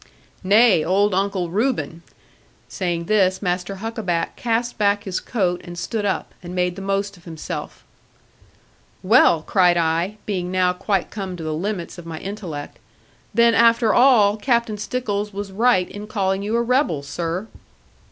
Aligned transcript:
'Nay, 0.43 0.83
old 0.83 1.13
Uncle 1.13 1.51
Reuben!' 1.51 2.01
Saying 2.67 3.05
this, 3.05 3.39
Master 3.39 3.75
Huckaback 3.75 4.35
cast 4.35 4.79
back 4.79 5.03
his 5.03 5.19
coat, 5.19 5.61
and 5.63 5.77
stood 5.77 6.05
up, 6.05 6.33
and 6.41 6.55
made 6.55 6.75
the 6.75 6.81
most 6.81 7.17
of 7.17 7.25
himself. 7.25 7.83
'Well!' 9.03 9.43
cried 9.43 9.77
I, 9.77 10.17
being 10.25 10.49
now 10.49 10.73
quite 10.73 11.11
come 11.11 11.37
to 11.37 11.43
the 11.43 11.53
limits 11.53 11.99
of 11.99 12.07
my 12.07 12.17
intellect, 12.17 12.79
'then, 13.35 13.53
after 13.53 13.93
all, 13.93 14.37
Captain 14.37 14.79
Stickles 14.79 15.33
was 15.33 15.51
right 15.51 15.87
in 15.87 16.07
calling 16.07 16.41
you 16.41 16.55
a 16.55 16.63
rebel, 16.63 17.03
sir!' 17.03 17.45